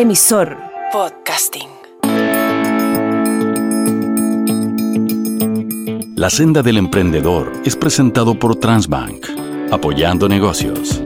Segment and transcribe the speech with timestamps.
[0.00, 0.56] Emisor
[0.92, 1.68] Podcasting.
[6.14, 9.26] La senda del emprendedor es presentado por Transbank,
[9.72, 11.02] apoyando negocios.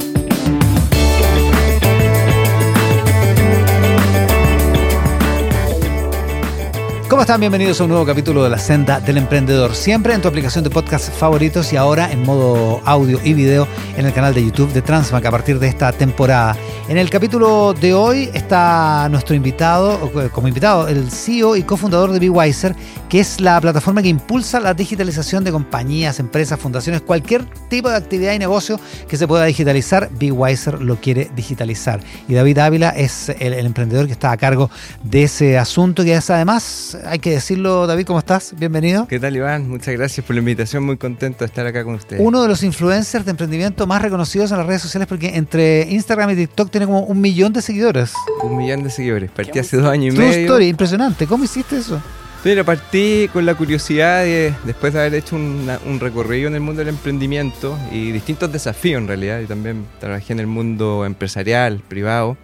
[7.22, 7.40] ¿Cómo están?
[7.40, 9.76] Bienvenidos a un nuevo capítulo de La Senda del Emprendedor.
[9.76, 14.06] Siempre en tu aplicación de podcast favoritos y ahora en modo audio y video en
[14.06, 16.56] el canal de YouTube de Transbank a partir de esta temporada.
[16.88, 22.18] En el capítulo de hoy está nuestro invitado, como invitado, el CEO y cofundador de
[22.18, 22.74] BeWiser,
[23.08, 27.96] que es la plataforma que impulsa la digitalización de compañías, empresas, fundaciones, cualquier tipo de
[27.96, 30.10] actividad y negocio que se pueda digitalizar.
[30.10, 32.00] BeWiser lo quiere digitalizar.
[32.26, 34.68] Y David Ávila es el, el emprendedor que está a cargo
[35.04, 38.54] de ese asunto, que es además hay que decirlo, David, ¿cómo estás?
[38.58, 39.06] Bienvenido.
[39.06, 39.68] ¿Qué tal, Iván?
[39.68, 42.22] Muchas gracias por la invitación, muy contento de estar acá con ustedes.
[42.24, 46.30] Uno de los influencers de emprendimiento más reconocidos en las redes sociales porque entre Instagram
[46.30, 48.14] y TikTok tiene como un millón de seguidores.
[48.42, 50.40] Un millón de seguidores, partí hace dos años y True medio.
[50.46, 51.26] story, impresionante.
[51.26, 52.00] ¿Cómo hiciste eso?
[52.46, 56.60] Mira, partí con la curiosidad de, después de haber hecho una- un recorrido en el
[56.62, 59.38] mundo del emprendimiento y distintos desafíos en realidad.
[59.42, 62.38] Yo también trabajé en el mundo empresarial, privado.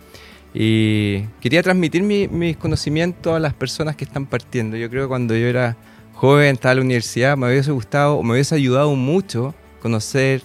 [0.55, 4.77] Y quería transmitir mi- mis conocimientos a las personas que están partiendo.
[4.77, 5.77] Yo creo que cuando yo era
[6.15, 10.43] joven, estaba en la universidad, me hubiese gustado me hubiese ayudado mucho conocer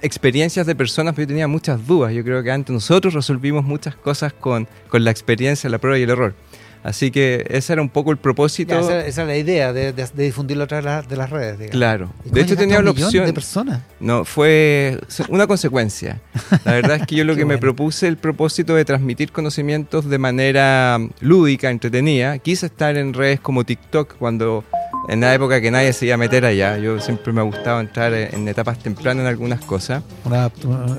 [0.00, 2.12] experiencias de personas, pero yo tenía muchas dudas.
[2.14, 6.02] Yo creo que antes nosotros resolvimos muchas cosas con, con la experiencia, la prueba y
[6.02, 6.34] el error.
[6.82, 8.74] Así que ese era un poco el propósito.
[8.74, 11.16] Ya, esa, esa es la idea de, de- de difundirlo a través de, las- de
[11.16, 11.58] las redes.
[11.58, 11.72] digamos.
[11.76, 12.12] Claro.
[12.24, 13.26] ¿Y De hecho tenía la opción.
[13.26, 13.80] de personas.
[13.98, 16.20] No, fue una consecuencia.
[16.64, 20.18] La verdad es que yo lo que me propuse, el propósito de transmitir conocimientos de
[20.18, 22.38] manera lúdica, entretenida.
[22.38, 24.64] Quise estar en redes como TikTok cuando
[25.08, 26.78] en la época que nadie se iba a meter allá.
[26.78, 30.02] Yo siempre me ha gustado entrar en etapas tempranas en algunas cosas.
[30.24, 30.50] Una-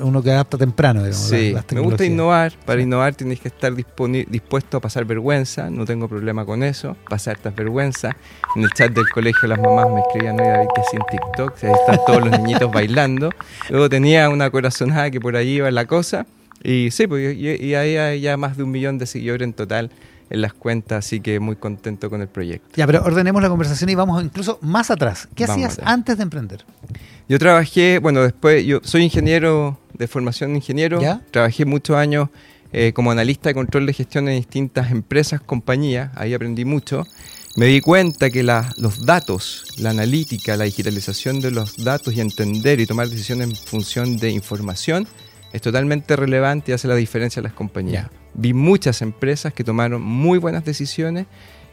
[0.03, 1.27] uno que adapta temprano, digamos.
[1.27, 2.53] Sí, las- las me gusta innovar.
[2.65, 5.69] Para innovar tienes que estar dispuesto a pasar vergüenza.
[5.69, 6.95] No tengo problema con eso.
[7.09, 8.15] Pasar estas vergüenza.
[8.55, 11.63] En el chat del colegio las mamás me escribían, oye David, que sin TikTok.
[11.63, 13.29] Ahí están todos los niñitos bailando.
[13.69, 16.25] Luego tenía una corazonada que por ahí iba la cosa.
[16.63, 19.53] Y sí, pues, y, y ahí hay ya más de un millón de seguidores en
[19.53, 19.91] total
[20.29, 21.05] en las cuentas.
[21.05, 22.67] Así que muy contento con el proyecto.
[22.75, 25.27] Ya, pero ordenemos la conversación y vamos incluso más atrás.
[25.35, 26.65] ¿Qué Vamos hacías antes de emprender?
[27.29, 31.01] Yo trabajé, bueno, después, yo soy ingeniero de formación ingeniero.
[31.01, 31.21] ¿Ya?
[31.31, 32.29] Trabajé muchos años
[32.71, 36.11] eh, como analista de control de gestión en distintas empresas, compañías.
[36.15, 37.03] Ahí aprendí mucho.
[37.55, 42.21] Me di cuenta que la- los datos, la analítica, la digitalización de los datos y
[42.21, 45.07] entender y tomar decisiones en función de información
[45.53, 48.07] es totalmente relevante y hace la diferencia en las compañías.
[48.37, 51.25] Vi muchas empresas que tomaron muy buenas decisiones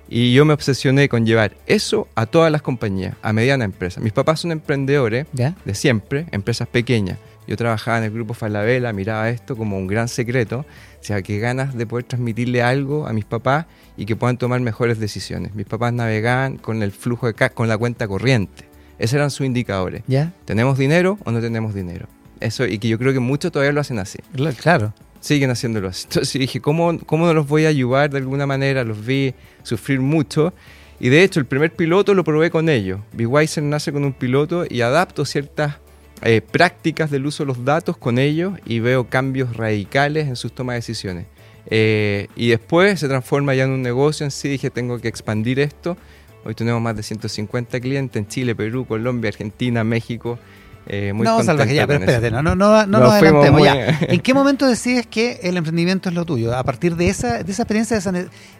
[0.08, 4.00] y yo me obsesioné con llevar eso a todas las compañías, a mediana empresa.
[4.00, 5.54] Mis papás son emprendedores ¿Ya?
[5.64, 7.18] de siempre, empresas pequeñas.
[7.46, 10.60] Yo trabajaba en el grupo Falabella, miraba esto como un gran secreto.
[11.00, 13.66] O sea, que ganas de poder transmitirle algo a mis papás
[13.98, 15.54] y que puedan tomar mejores decisiones.
[15.54, 18.64] Mis papás navegaban con el flujo de con la cuenta corriente.
[18.98, 20.02] Esos eran sus indicadores.
[20.06, 20.32] ¿Ya?
[20.46, 22.06] ¿Tenemos dinero o no tenemos dinero?
[22.40, 24.94] Eso, y que yo creo que muchos todavía lo hacen así Cla- Claro.
[25.24, 25.88] Siguen haciéndolo.
[25.88, 28.84] Entonces dije, ¿cómo, ¿cómo no los voy a ayudar de alguna manera?
[28.84, 30.52] Los vi sufrir mucho.
[31.00, 33.00] Y de hecho, el primer piloto lo probé con ellos.
[33.12, 35.76] BeWiser nace con un piloto y adapto ciertas
[36.22, 40.54] eh, prácticas del uso de los datos con ellos y veo cambios radicales en sus
[40.54, 41.26] tomas de decisiones.
[41.66, 44.48] Eh, y después se transforma ya en un negocio en sí.
[44.48, 45.96] Dije, tengo que expandir esto.
[46.44, 50.38] Hoy tenemos más de 150 clientes en Chile, Perú, Colombia, Argentina, México.
[50.86, 53.52] Eh, muy no, salvaje, ya, pero espérate, no, no, no, no Nos adelantemos.
[53.60, 53.98] muy- Ya.
[54.02, 56.54] ¿En qué momento decides que el emprendimiento es lo tuyo?
[56.56, 58.12] A partir de esa, de esa experiencia, de esa,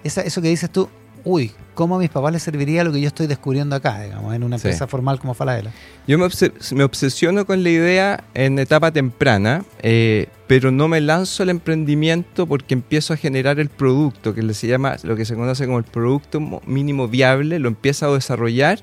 [0.04, 0.88] esa- eso que dices tú,
[1.26, 4.42] uy, ¿cómo a mis papás les serviría lo que yo estoy descubriendo acá, digamos, en
[4.42, 4.68] una Sí.
[4.68, 5.70] empresa formal como Falabella?
[6.06, 11.00] Yo me, obse- me obsesiono con la idea en etapa temprana, eh, pero no me
[11.02, 15.34] lanzo al emprendimiento porque empiezo a generar el producto, que se llama lo que se
[15.34, 18.80] conoce como el producto mo- mínimo viable, lo empiezo a desarrollar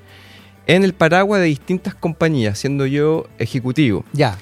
[0.66, 4.04] en el paraguas de distintas compañías, siendo yo ejecutivo.
[4.12, 4.38] Ya,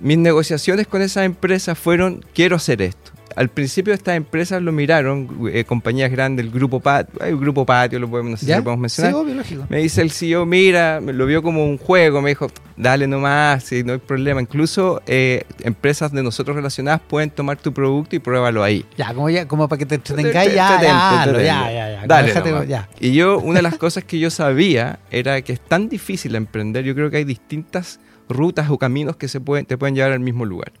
[0.00, 3.12] Mis negociaciones con esas empresas fueron, quiero hacer esto.
[3.36, 7.98] Al principio estas empresas lo miraron, eh, compañías grandes, el grupo Patio, un grupo Patio,
[7.98, 9.24] lo podemos, no sé si lo podemos Sí, mencionar.
[9.24, 9.66] obvio, lógico.
[9.68, 13.82] Me dice el CEO, mira, lo vio como un juego, me dijo, dale nomás, sí,
[13.82, 14.40] no hay problema.
[14.40, 18.84] Incluso eh, empresas de nosotros relacionadas pueden tomar tu producto y pruébalo ahí.
[18.96, 22.02] Ya, como, ya, como para que te te- ya, ya, ya, ya.
[22.06, 22.68] Dale nomás.
[22.68, 22.88] ya.
[23.00, 26.84] Y yo, una de las cosas que yo sabía era que es tan difícil emprender,
[26.84, 27.98] yo creo que hay distintas
[28.28, 30.72] rutas o caminos que se pueden, te pueden llevar al mismo lugar.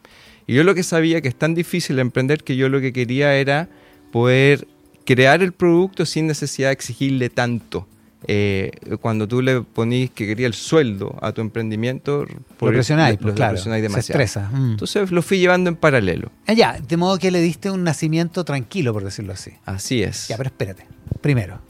[0.46, 3.34] Y yo lo que sabía que es tan difícil emprender que yo lo que quería
[3.36, 3.68] era
[4.12, 4.66] poder
[5.06, 7.86] crear el producto sin necesidad de exigirle tanto.
[8.26, 8.70] eh,
[9.02, 13.34] cuando tú le ponís que quería el sueldo a tu emprendimiento, lo presionáis, lo, pues,
[13.34, 14.22] claro, presionáis se demasiado.
[14.22, 14.48] estresa.
[14.50, 14.70] Mm.
[14.70, 16.30] Entonces lo fui llevando en paralelo.
[16.46, 19.50] Ah, ya, de modo que le diste un nacimiento tranquilo, por decirlo así.
[19.66, 20.28] Así es.
[20.28, 20.86] Ya, pero espérate.
[21.20, 21.60] Primero,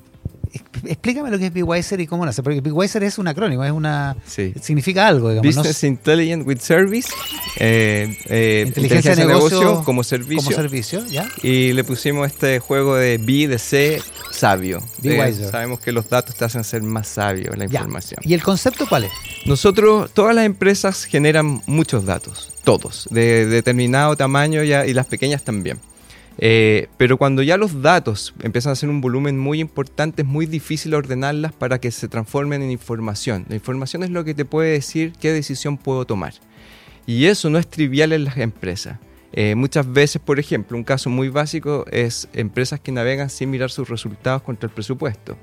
[0.85, 2.43] explícame lo que es Bigwiser y cómo nace.
[2.43, 4.17] Porque Bigwiser es un acrónimo, es una.
[4.27, 4.53] Sí.
[4.61, 5.55] Significa algo, digamos.
[5.55, 7.09] no Business s- Intelligent with Service,
[7.57, 10.43] eh, eh, inteligencia de negocio, como servicio.
[10.45, 11.27] Como servicio, ¿ya?
[11.43, 14.81] y le pusimos este juego de B, de C, sabio.
[15.03, 17.79] Be Eh, sabemos que los datos te hacen ser más sabio la Ya.
[17.81, 18.21] información.
[18.25, 19.13] ¿Y el concepto cuál es?
[19.47, 25.43] Nosotros, todas las empresas generan muchos datos, todos, de determinado tamaño ya, y las pequeñas
[25.45, 25.79] también.
[26.39, 30.47] Eh, pero cuando ya los datos empiezan a ser un volumen muy importante, es muy
[30.47, 33.47] difícil ordenarlas para que se transformen en información.
[33.49, 36.35] La información es lo que te puede decir qué decisión puedo tomar.
[37.07, 38.99] Y eso no es trivial en las empresas.
[39.33, 43.71] Eh, muchas veces, por ejemplo, un caso muy básico es empresas que navegan sin mirar
[43.71, 45.37] sus resultados contra el presupuesto.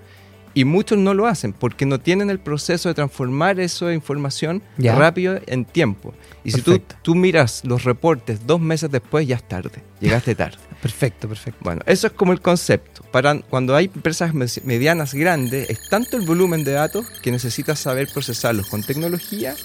[0.53, 4.95] Y muchos no lo hacen porque no tienen el proceso de transformar esa información Ya.
[4.95, 6.13] rápido en tiempo.
[6.43, 10.57] Y si tú, tú miras los reportes dos meses después, ya es tarde, llegaste tarde.
[10.81, 11.59] Perfecto, perfecto.
[11.63, 13.03] Bueno, eso es como el concepto.
[13.11, 18.09] Para cuando hay empresas medianas grandes, es tanto el volumen de datos que necesitas saber
[18.11, 19.55] procesarlos con tecnología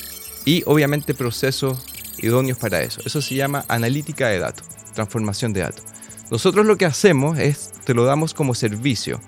[0.45, 1.83] y obviamente procesos
[2.19, 3.01] idóneos para eso.
[3.07, 5.85] Eso se llama analítica de datos, transformación de datos.
[6.31, 9.19] Nosotros lo que hacemos es, te lo damos como servicio.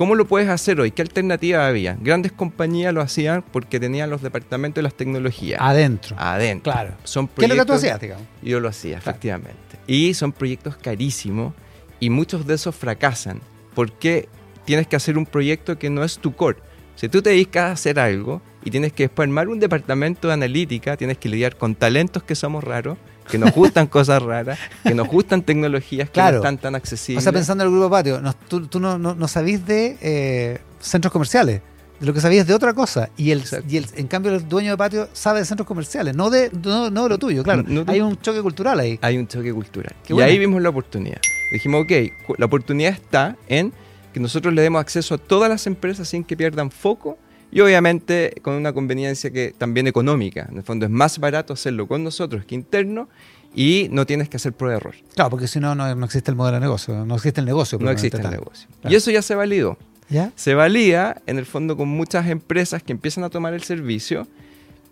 [0.00, 0.92] ¿Cómo lo puedes hacer hoy?
[0.92, 1.94] ¿Qué alternativa había?
[2.00, 6.16] Grandes compañías lo hacían porque tenían los departamentos de las tecnologías Adentro.
[6.18, 6.72] adentro.
[6.72, 6.94] Claro.
[7.04, 8.26] Son ¿Qué es lo que tú hacías, digamos?
[8.40, 9.10] yo lo hacía, Claro.
[9.10, 9.76] efectivamente.
[9.86, 11.52] Y son proyectos carísimos
[11.98, 13.42] y muchos de esos fracasan
[13.74, 14.26] porque
[14.64, 16.60] tienes que hacer un proyecto que no es tu core.
[16.96, 20.32] Si tú te dedicas a hacer algo y tienes que después armar un departamento de
[20.32, 22.96] analítica, tienes que lidiar con talentos que somos raros,
[23.30, 26.38] que nos gustan cosas raras, que nos gustan tecnologías que Claro.
[26.38, 27.22] no están tan accesibles.
[27.22, 29.96] O sea, pensando en el grupo patio, no- tú, tú no, no, no sabís de
[30.00, 31.60] eh, centros comerciales,
[32.00, 33.10] de lo que sabías de otra cosa.
[33.16, 33.66] Y, el, Exacto.
[33.70, 36.90] y el, en cambio el dueño de patio sabe de centros comerciales, no de, no,
[36.90, 37.62] no de lo tuyo, claro.
[37.66, 38.98] No Hay un choque cultural ahí.
[39.02, 39.94] hay un choque cultural.
[40.04, 40.30] Qué y buena.
[40.30, 41.20] ahí vimos la oportunidad.
[41.52, 41.92] Dijimos, ok,
[42.38, 43.72] la oportunidad está en
[44.12, 47.18] que nosotros le demos acceso a todas las empresas sin que pierdan foco
[47.52, 50.46] y obviamente con una conveniencia que también económica.
[50.50, 53.08] En el fondo es más barato hacerlo con nosotros que interno
[53.54, 54.94] y no tienes que hacer prueba de error.
[55.14, 57.78] Claro, porque si no, no, no existe el modelo de negocio, no existe el negocio.
[57.80, 58.32] No existe el tal.
[58.32, 58.68] negocio.
[58.80, 58.92] Claro.
[58.92, 59.76] Y eso ya se validó.
[60.08, 60.32] ¿Ya?
[60.34, 64.26] Se valida en el fondo con muchas empresas que empiezan a tomar el servicio,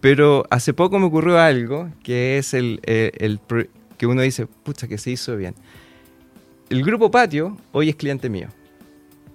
[0.01, 3.41] pero hace poco me ocurrió algo que es el, eh, el
[3.97, 5.55] que uno dice, pucha, que se hizo bien.
[6.71, 8.49] El grupo Patio hoy es cliente mío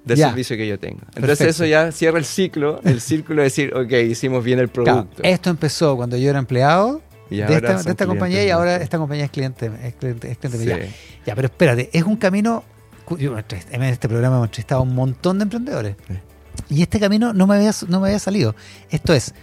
[0.05, 0.29] del Ya.
[0.29, 1.00] servicio que yo tengo.
[1.15, 1.50] Entonces Perfecto.
[1.51, 5.23] eso ya cierra el ciclo, el círculo de decir, ok, hicimos bien el Claro, producto.
[5.23, 8.75] esto empezó cuando yo era empleado Y de esta, son de esta compañía y ahora
[8.77, 10.75] esta compañía es cliente, es cliente, es cliente mío.
[10.75, 10.81] Sí.
[10.81, 11.25] Ya.
[11.27, 12.63] Ya, pero espérate, es un camino.
[13.17, 13.35] yo
[13.71, 15.95] En este programa hemos entrevistado a un montón de emprendedores.
[16.07, 16.13] Sí.
[16.69, 18.55] Y este camino no me había, no me había salido.
[18.91, 19.33] Esto es,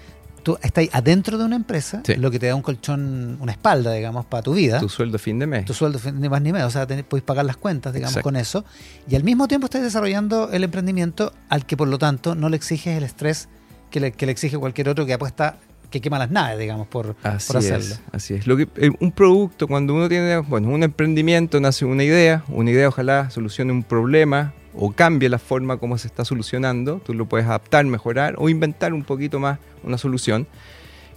[0.41, 2.17] tú estás adentro de una empresa, Sí.
[2.17, 4.81] lo que te da un colchón, una espalda, digamos, para tu vida.
[4.81, 5.65] Tu sueldo fin de mes.
[5.65, 8.25] Tu sueldo, ni más ni menos, o sea, tenés- pagar las cuentas, digamos, Exacto.
[8.25, 8.65] con eso.
[9.09, 12.57] Y al mismo tiempo estás desarrollando el emprendimiento al que, por lo tanto, no le
[12.57, 13.49] exiges el estrés
[13.91, 15.57] que le, que le exige cualquier otro que apuesta,
[15.91, 17.85] que quema las naves, digamos, por, Así por hacerlo.
[17.85, 18.47] es, así es.
[18.47, 18.69] Lo que,
[19.01, 23.73] un producto, cuando uno tiene, bueno, un emprendimiento, nace una idea, una idea ojalá solucione
[23.73, 28.35] un problema o cambie la forma como se está solucionando, tú lo puedes adaptar, mejorar
[28.39, 30.47] o inventar un poquito más una solución,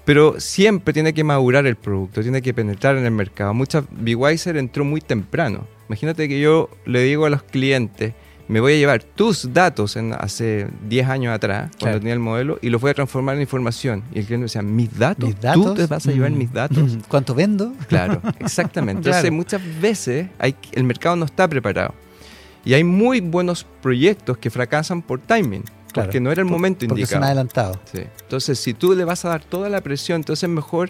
[0.05, 3.53] pero siempre tiene que madurar el producto, tiene que penetrar en el mercado.
[3.53, 5.65] Muchas, Bwiser entró muy temprano.
[5.88, 8.13] Imagínate que yo le digo a los clientes,
[8.50, 12.60] me voy a llevar tus datos en, hace 10 años atrás, cuando tenía el modelo,
[12.62, 14.03] y los voy a transformar en información.
[14.13, 15.29] Y el cliente decía, ¿mis datos?
[15.29, 15.63] Mis datos.
[15.63, 16.38] ¿Tú te vas a llevar Mm.
[16.38, 16.98] mis datos?
[17.07, 17.72] ¿Cuánto vendo?
[17.88, 19.01] Claro, exactamente.
[19.07, 21.93] Entonces, muchas veces hay, el mercado no está preparado.
[22.65, 26.08] Y hay muy buenos proyectos que fracasan por timing, Claro.
[26.08, 27.25] porque no era el Por- momento Porque indicado.
[27.25, 27.77] adelantados.
[27.91, 28.00] Sí.
[28.22, 30.89] Entonces, si tú le vas a dar toda la presión, entonces es mejor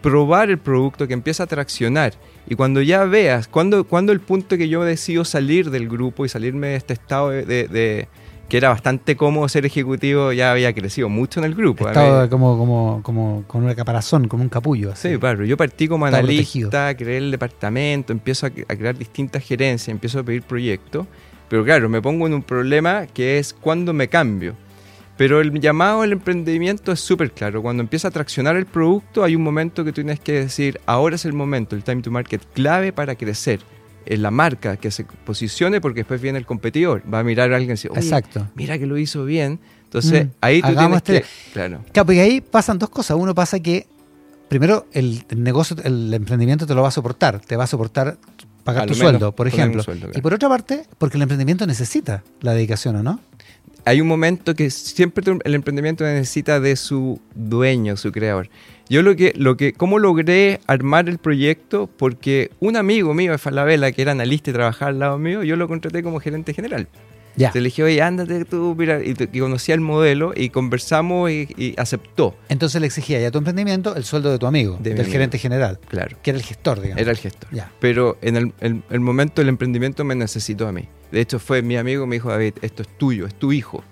[0.00, 2.14] probar el producto que empieza a traccionar.
[2.48, 6.28] Y cuando ya veas, cuando, cuando el punto que yo decido salir del grupo y
[6.28, 8.08] salirme de este estado de, de- de-
[8.52, 11.88] que era bastante cómodo ser ejecutivo, ya había crecido mucho en el grupo.
[11.88, 14.92] Estaba como, como, como con una caparazón, como un capullo.
[14.92, 15.08] Así.
[15.08, 15.42] Sí, claro.
[15.46, 20.22] Yo partí como analista, creé el departamento, empiezo a, a crear distintas gerencias, empiezo a
[20.22, 21.06] pedir proyectos.
[21.48, 24.54] Pero claro, me pongo en un problema que es cuando me cambio.
[25.16, 27.62] Pero el llamado al emprendimiento es súper claro.
[27.62, 31.14] Cuando empieza a traccionar el producto, hay un momento que tú tienes que decir, ahora
[31.14, 33.60] es el momento, el time to market clave para crecer.
[34.06, 37.02] Es la marca que se posicione porque después viene el competidor.
[37.12, 38.48] Va a mirar a alguien y "Oye, Exacto.
[38.54, 39.60] mira que lo hizo bien.
[39.84, 41.26] Entonces, Mm, ahí tú tienes este- que...
[41.52, 41.80] Claro.
[41.92, 43.16] Claro, porque ahí pasan dos cosas.
[43.18, 43.86] Uno pasa que,
[44.48, 47.40] primero, el, negocio, el emprendimiento te lo va a soportar.
[47.40, 48.16] Te va a soportar
[48.64, 49.82] pagar A tu menos sueldo, por ejemplo.
[49.82, 50.18] sueldo, claro.
[50.18, 53.20] Y por otra parte, porque el emprendimiento necesita la dedicación, ¿o no?
[53.84, 58.48] Hay un momento que siempre el emprendimiento necesita de su dueño, su creador.
[58.88, 61.88] Yo lo que, lo que, ¿cómo logré armar el proyecto?
[61.96, 65.56] Porque un amigo mío de Falabella, que era analista y trabajaba al lado mío, yo
[65.56, 66.88] lo contraté como gerente general.
[67.36, 67.50] Ya.
[67.50, 71.48] Te le dije, oye, ándate tú, mira, y, y conocía el modelo y conversamos y,
[71.56, 74.90] y aceptó, Entonces le exigía ya a tu emprendimiento el sueldo de tu amigo, De
[74.90, 75.12] del amigo.
[75.12, 76.16] gerente general, claro.
[76.22, 77.00] que era el gestor, digamos.
[77.00, 77.48] Era el gestor.
[77.50, 77.70] Ya.
[77.80, 80.88] Pero en el, el- el momento del emprendimiento me necesitó a mí.
[81.10, 83.82] De hecho, fue mi amigo, me dijo, David, esto es tuyo, es tu hijo.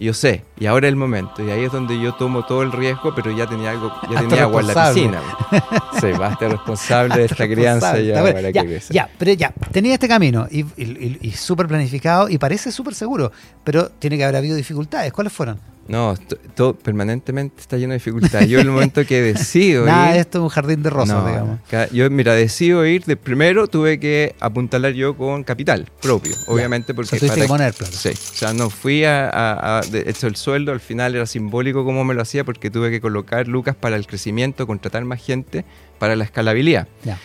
[0.00, 1.44] Y yo sé, y ahora es el momento.
[1.44, 4.42] Y ahí es donde yo tomo todo el riesgo, pero ya tenía algo, ya tenía
[4.44, 5.20] agua en la piscina.
[6.00, 8.36] Sí, vas a ser responsable de esta crianza ya bueno.
[8.36, 12.28] para ya, que ya, pero ya, tenía este camino y, y- y- y súper planificado
[12.28, 13.32] y parece súper seguro,
[13.64, 15.12] pero tiene que haber habido dificultades.
[15.12, 15.58] ¿Cuáles fueron?
[15.88, 18.46] No, to- todo permanentemente está lleno de dificultades.
[18.48, 21.26] Yo en el momento que decido Nada ir, esto es un jardín de rosas, No,
[21.26, 21.58] digamos.
[21.92, 23.04] Yo, mira, decido ir.
[23.06, 27.08] De, primero tuve que apuntalar yo con capital propio, obviamente, O porque.
[27.10, 27.92] sea, tuviste para- que poner plata.
[27.96, 29.30] Sí, o sea, no fui a.
[29.30, 32.70] a- a- de hecho, el sueldo al final era simbólico como me lo hacía, porque
[32.70, 35.64] tuve que colocar lucas para el crecimiento, contratar más gente,
[35.98, 36.86] para la escalabilidad.
[37.02, 37.18] Ya.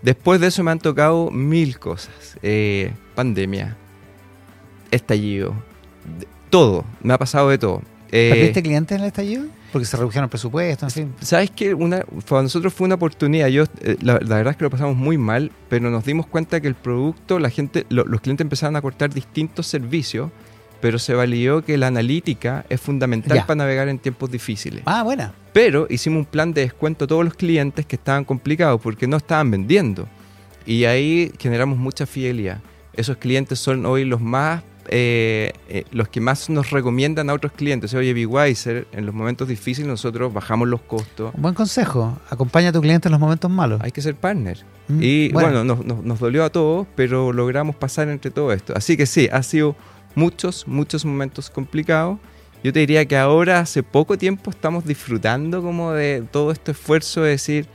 [0.00, 2.14] Después de eso me han tocado mil cosas.
[2.42, 3.76] Eh, pandemia,
[4.90, 5.54] estallido,
[6.18, 6.84] de- todo.
[7.02, 7.82] Me ha pasado de todo.
[8.12, 9.44] Eh, ¿Perdiste clientes en el estallido?
[9.72, 11.14] Porque se redujeron el presupuesto, en fin.
[11.20, 11.74] ¿Sabes qué?
[11.74, 13.48] Una, para nosotros fue una oportunidad.
[13.48, 16.60] Yo, eh, la, la verdad es que lo pasamos muy mal, pero nos dimos cuenta
[16.60, 20.30] que el producto, la gente, lo- los clientes empezaron a cortar distintos servicios,
[20.80, 23.46] pero se validó que la analítica es fundamental Ya.
[23.46, 24.82] para navegar en tiempos difíciles.
[24.86, 25.32] Ah, buena.
[25.52, 29.16] Pero hicimos un plan de descuento a todos los clientes que estaban complicados porque no
[29.16, 30.06] estaban vendiendo.
[30.64, 32.60] Y ahí generamos mucha fidelidad.
[32.94, 37.52] Esos clientes son hoy los más, eh, eh, los que más nos recomiendan a otros
[37.52, 37.92] clientes.
[37.94, 41.32] Oye, Bigwiser, en los momentos difíciles nosotros bajamos los costos.
[41.34, 42.18] Un buen consejo.
[42.30, 43.80] Acompaña a tu cliente en los momentos malos.
[43.82, 44.58] Hay que ser partner.
[44.88, 48.72] Mm, Y bueno, nos, nos- nos dolió a todos, pero logramos pasar entre todo esto.
[48.76, 49.74] Así que sí, ha sido
[50.14, 52.18] muchos, muchos momentos complicados.
[52.64, 57.22] Yo te diría que ahora, hace poco tiempo, estamos disfrutando como de todo este esfuerzo
[57.22, 57.66] de decir,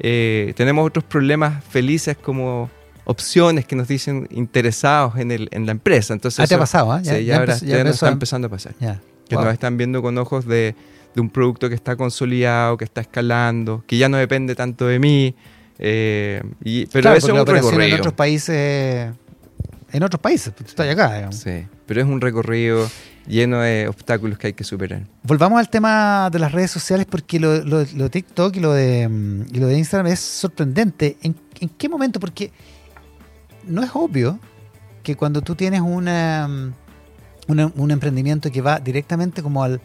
[0.00, 2.70] eh, tenemos otros problemas felices como
[3.04, 6.12] opciones que nos dicen interesados en, el, en la empresa.
[6.14, 7.02] Entonces, Ah, te ha pasado, ¿eh?
[7.04, 8.74] sí, ya, ahora ya nos está empezando a pasar
[9.28, 9.44] que Wow.
[9.44, 10.74] nos están viendo con ojos de,
[11.14, 14.98] de un producto que está consolidado, que está escalando, que ya no depende tanto de
[14.98, 15.34] mí.
[15.78, 17.82] eh, y, pero Claro, eso es un recorrido.
[17.94, 19.14] en otros países,
[19.92, 21.36] en otros países, tú estás acá, digamos.
[21.36, 22.88] Sí, pero es un recorrido
[23.26, 25.02] lleno de obstáculos que hay que superar.
[25.22, 28.72] Volvamos al tema de las redes sociales porque lo, lo- lo de TikTok y lo
[28.72, 31.16] de, mm, y lo de Instagram es sorprendente.
[31.22, 32.18] ¿En, en qué momento?
[32.18, 32.50] Porque
[33.66, 34.38] no es obvio
[35.02, 36.72] que cuando tú tienes una, mm,
[37.48, 39.80] una- un emprendimiento que va directamente como al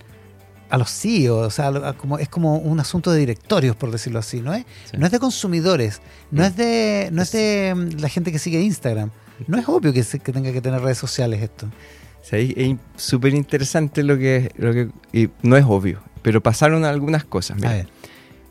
[0.67, 4.17] a los CEOs, o sea, a como, es como un asunto de directorios, por decirlo
[4.17, 4.65] así, ¿no es?
[4.89, 4.97] Sí.
[4.97, 6.01] No es de consumidores,
[6.31, 6.45] no Mm.
[6.45, 9.11] es de no es de mm, la gente que sigue Instagram.
[9.47, 11.67] No es obvio que, se- que tenga que tener redes sociales esto.
[12.23, 14.89] Sí, es súper interesante lo que, lo que...
[15.13, 17.57] Y no es obvio, pero pasaron algunas cosas.
[17.57, 17.69] mira.
[17.69, 17.87] A ver.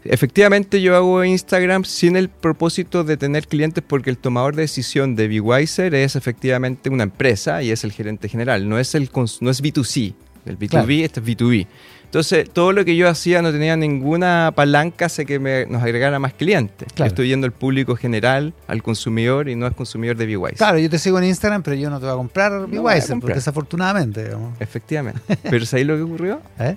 [0.04, 5.16] Efectivamente, yo hago Instagram sin el propósito de tener clientes porque el tomador de decisión
[5.16, 9.50] de BeWiser es efectivamente una empresa y es el gerente general, no es, el no
[9.50, 10.14] es B2C.
[10.46, 10.90] El B2B, Claro.
[10.90, 11.66] este es B2B.
[12.14, 16.20] Entonces, todo lo que yo hacía no tenía ninguna palanca hacia que me, nos agregara
[16.20, 16.86] más clientes.
[16.94, 20.58] Yo estoy yendo al público general, al consumidor y no al consumidor de BeWiser.
[20.58, 23.02] Claro, yo te sigo en Instagram, pero yo no te voy a comprar comprar.
[23.20, 24.52] porque desafortunadamente, digamos.
[24.60, 25.20] Efectivamente.
[25.42, 26.40] Pero ¿sabéis lo que ocurrió?
[26.60, 26.76] ¿Eh?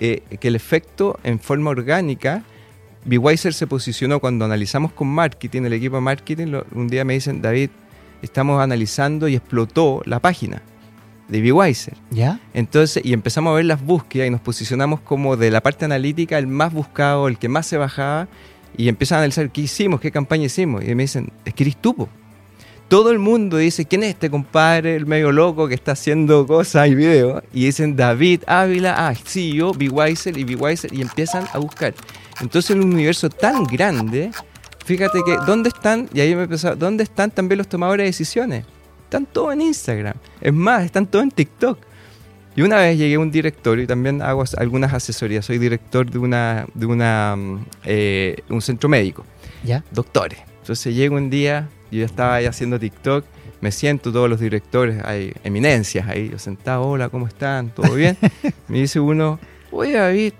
[0.00, 2.42] Eh, que el efecto en forma orgánica,
[3.04, 7.14] BeWiser se posicionó cuando analizamos con marketing, el equipo de marketing, lo- un día me
[7.14, 7.70] dicen, David,
[8.22, 10.62] estamos analizando y explotó la página
[11.28, 11.94] de BeWiser.
[12.10, 12.40] ¿Ya?
[12.54, 16.36] Entonces, y empezamos a ver las búsquedas y nos posicionamos como de la parte analítica
[16.38, 18.26] el más buscado, el que más se bajaba,
[18.76, 20.84] y empiezan a analizar qué hicimos, qué campaña hicimos.
[20.84, 22.08] Y me dicen, es que eres tú, po".
[22.90, 26.88] Todo el mundo dice, ¿quién es este compadre, el medio loco que está haciendo cosas
[26.88, 27.40] y videos?
[27.54, 31.94] Y dicen, David Ávila, ah, sí, yo, BeWiser y BeWiser, y empiezan a buscar.
[32.40, 34.32] Entonces, en un universo tan grande,
[34.84, 36.08] fíjate que, ¿dónde están?
[36.12, 38.64] Y ahí me empezó, ¿dónde están también los tomadores de decisiones?
[39.04, 40.14] Están todos en Instagram.
[40.40, 41.78] Es más, están todos en TikTok.
[42.56, 45.44] Y una vez llegué a un directorio y también hago as- algunas asesorías.
[45.46, 49.24] Soy director de una, de una, mm, eh, un centro médico,
[49.62, 49.84] ¿Ya?
[49.92, 50.40] doctores.
[50.60, 51.68] Entonces llego un día,
[51.98, 53.24] yo estaba ahí haciendo TikTok,
[53.60, 57.70] me siento, todos los directores, hay eminencias ahí, yo sentado, hola, ¿cómo están?
[57.70, 58.16] ¿Todo bien?
[58.68, 59.38] me dice uno,
[59.70, 60.32] oye David,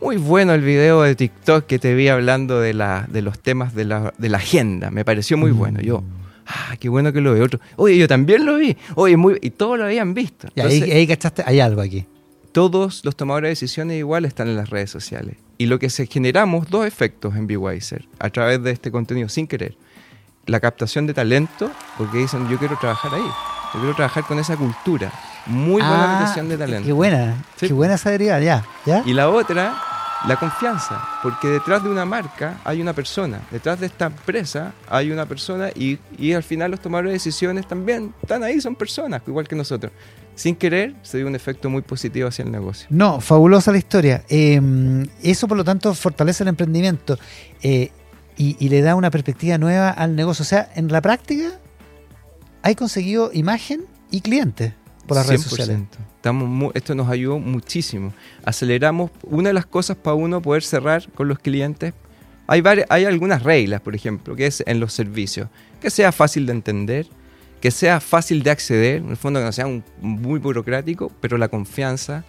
[0.00, 3.74] muy bueno el video de TikTok que te vi hablando de, la, de los temas
[3.74, 5.80] de la, de la agenda, me pareció muy bueno.
[5.80, 6.02] Yo,
[6.46, 7.60] ah, qué bueno que lo ve otro.
[7.76, 8.76] Oye, yo también lo vi.
[8.94, 9.38] Oye, muy...
[9.40, 10.48] Y todos lo habían visto.
[10.54, 12.04] Y ahí, Entonces, ahí cachaste, hay algo aquí.
[12.52, 15.36] todos los tomadores de decisiones igual están en las redes sociales.
[15.58, 19.46] Y lo que se generamos dos efectos en BeWiser a través de este contenido sin
[19.46, 19.76] querer.
[20.46, 23.26] La captación de talento, porque dicen yo quiero trabajar ahí.
[23.74, 25.12] Yo quiero trabajar con esa cultura.
[25.46, 26.86] Muy buena Ah, retención de talento.
[26.86, 27.68] Qué buena, Sí.
[27.68, 28.10] qué buena esa
[28.40, 29.02] ya, ya.
[29.04, 29.74] Y la otra,
[30.26, 35.10] la confianza, porque detrás de una marca hay una persona, detrás de esta empresa hay
[35.10, 39.22] una persona y, y al final los tomadores de decisiones también están ahí, son personas,
[39.26, 39.92] igual que nosotros.
[40.34, 42.86] Sin querer, se dio un efecto muy positivo hacia el negocio.
[42.90, 44.22] No, fabulosa la historia.
[44.28, 44.60] Eh,
[45.22, 47.18] eso, por lo tanto, fortalece el emprendimiento
[47.62, 47.90] eh,
[48.36, 50.42] y, y le da una perspectiva nueva al negocio.
[50.42, 51.50] O sea, en la práctica,
[52.62, 54.72] hay conseguido imagen y clientes
[55.06, 55.78] por las redes sociales.
[56.16, 58.12] Estamos esto nos ayudó muchísimo.
[58.44, 61.94] Aceleramos una de las cosas para uno poder cerrar con los clientes.
[62.48, 65.48] Hay, varias, hay algunas reglas, por ejemplo, que es en los servicios.
[65.80, 67.06] Que sea fácil de entender,
[67.60, 71.38] que sea fácil de acceder, en el fondo que no sea un- muy burocrático, pero
[71.38, 72.24] la confianza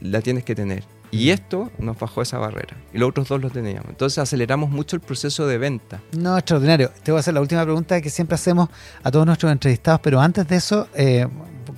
[0.00, 0.84] la tienes que tener.
[1.10, 2.76] Y esto nos bajó esa barrera.
[2.92, 3.88] Y los otros dos lo teníamos.
[3.88, 6.00] Entonces aceleramos mucho el proceso de venta.
[6.16, 6.90] No, extraordinario.
[7.02, 8.68] Te voy a hacer la última pregunta que siempre hacemos
[9.02, 11.26] a todos nuestros entrevistados, pero antes de eso, eh,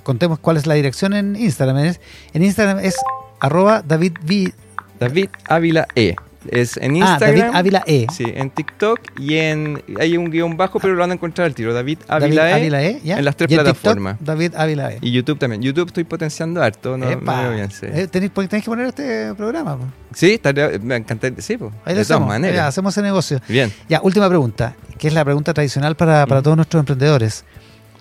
[0.03, 1.77] contemos cuál es la dirección en Instagram.
[1.79, 2.01] Es-
[2.33, 2.95] En Instagram es
[3.39, 4.53] arroba David V-
[4.99, 6.15] David Ávila E.
[6.47, 7.19] Es en Ah, Instagram.
[7.39, 8.07] David Ávila E.
[8.15, 9.83] Sí, en TikTok y en.
[9.99, 11.73] Hay un guion bajo, pero lo van a encontrar al tiro.
[11.73, 14.15] David Ávila, David E, Ávila E, en las tres Y TikTok, plataformas.
[14.21, 14.99] David Ávila E.
[15.01, 15.61] Y YouTube también.
[15.61, 17.87] YouTube estoy potenciando harto, no, no bien, sí.
[17.89, 19.77] Eh, tenéis, porque tenéis que poner este programa.
[19.77, 19.83] po.
[20.13, 21.41] Sí, estaría, me encantaría.
[21.41, 22.27] Sí, pues, de todas hacemos.
[22.29, 22.55] maneras.
[22.55, 23.41] Ya, hacemos ese negocio.
[23.49, 23.71] Bien.
[23.89, 26.43] Ya, última pregunta, que es la pregunta tradicional para, para Mm.
[26.43, 27.43] todos nuestros emprendedores.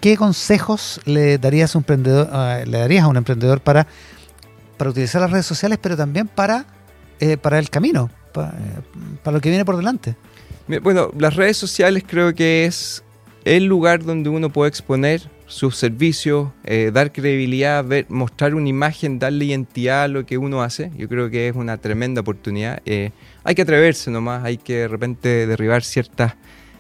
[0.01, 3.89] ¿Qué consejos le darías a un emprendedor, eh, le darías a un emprendedor para,
[4.77, 6.67] para utilizar las redes sociales, pero también para,
[7.19, 8.81] eh, para el camino, pa- eh,
[9.23, 10.15] para, lo que viene por delante?
[10.83, 13.03] Bueno, las redes sociales creo que es
[13.45, 19.47] el lugar donde uno puede exponer sus servicios, eh, dar credibilidad, mostrar una imagen, darle
[19.47, 20.91] identidad a lo que uno hace.
[20.97, 22.83] Yo creo que es una tremenda oportunidad.
[22.85, 23.13] Eh,
[23.45, 26.35] hay que atreverse nomás, hay que de repente derribar ciertas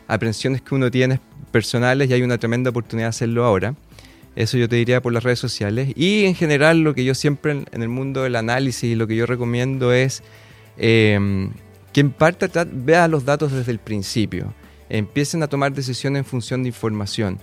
[0.06, 1.18] aprensiones que uno tiene
[1.50, 3.74] personales y hay una tremenda oportunidad de hacerlo ahora.
[4.36, 5.92] Eso yo te diría por las redes sociales.
[5.96, 9.24] Y en general lo que yo siempre en, el mundo del análisis lo que yo
[9.24, 10.22] recomiendo es
[10.78, 11.48] eh,
[11.92, 14.52] que en parte tra- vea los datos desde el principio.
[14.88, 17.38] Empiecen a tomar decisiones en función de información.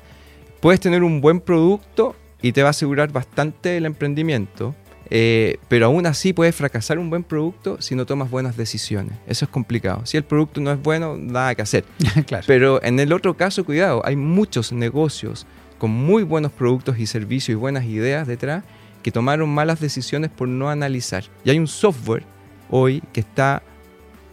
[0.61, 4.73] Puedes tener un buen producto y te va a asegurar bastante el emprendimiento,
[5.11, 9.13] eh, pero aún así puedes fracasar un buen producto si no tomas buenas decisiones.
[9.27, 10.05] Eso es complicado.
[10.05, 11.85] Si el producto no es bueno, nada que hacer.
[12.27, 12.43] claro.
[12.47, 15.45] Pero en el otro caso, cuidado, hay muchos negocios
[15.77, 18.63] con muy buenos productos y servicios y buenas ideas detrás
[19.03, 21.25] que tomaron malas decisiones por no analizar.
[21.43, 22.23] Y hay un software
[22.69, 23.63] hoy que está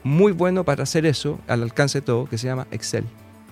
[0.04, 3.04] muy bueno para hacer eso al alcance de todo, que se llama Excel,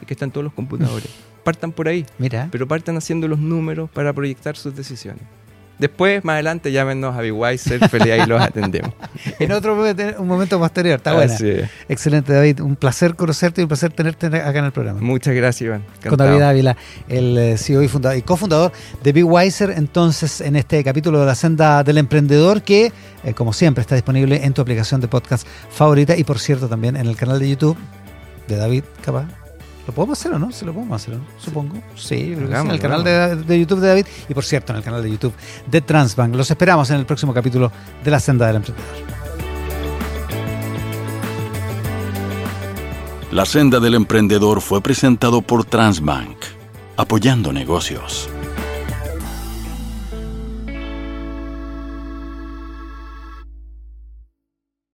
[0.02, 1.08] y que está en todos los computadores.
[1.44, 5.22] Partan por ahí, Mira, pero partan haciendo los números para proyectar sus decisiones.
[5.80, 8.92] Después, más adelante, llámenos a Beweiser, feliz ahí los atendemos.
[9.38, 11.42] en otro momento, un momento posterior, está es.
[11.88, 12.60] Excelente, David.
[12.60, 15.00] Un placer conocerte y un placer tenerte acá en el programa.
[15.00, 15.82] Muchas gracias, Iván.
[16.06, 16.18] con.
[16.18, 16.76] David Ávila,
[17.08, 21.24] el eh, CEO y, fundador, y cofundador de Big Wiser, entonces en este capítulo de
[21.24, 22.92] la senda del emprendedor que,
[23.24, 26.94] eh, como siempre, está disponible en tu aplicación de podcast favorita y, por cierto, también
[26.94, 27.78] en el canal de YouTube
[28.48, 29.39] de David Capaz.
[29.90, 30.52] ¿Lo podemos hacer o no?
[30.52, 31.24] Sí, lo podemos hacer, ¿no?
[31.36, 31.74] supongo.
[31.96, 34.44] Sí, yo creo que sí, en el canal de, de YouTube de David y, por
[34.44, 35.32] cierto, en el canal de YouTube
[35.66, 36.32] de Transbank.
[36.36, 37.72] Los esperamos en el próximo capítulo
[38.04, 38.88] de la senda del emprendedor.
[43.32, 46.36] La senda del emprendedor fue presentado por Transbank,
[46.96, 48.30] apoyando negocios.